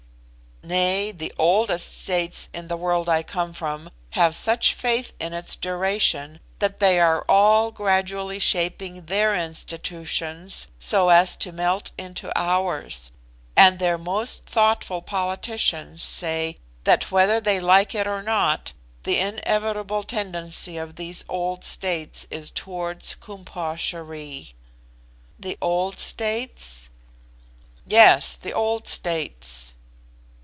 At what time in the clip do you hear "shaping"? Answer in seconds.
8.37-9.07